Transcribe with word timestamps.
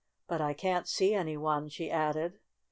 "But 0.27 0.41
I 0.41 0.53
can't 0.55 0.87
see 0.87 1.13
any 1.13 1.37
one," 1.37 1.69
she 1.69 1.91
added. 1.91 2.39